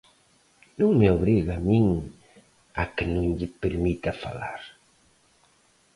[0.79, 1.85] Non me obrigue a min
[2.81, 4.61] a que non lle permita falar.